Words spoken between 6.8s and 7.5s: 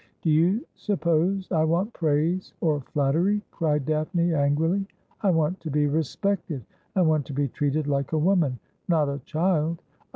I want to be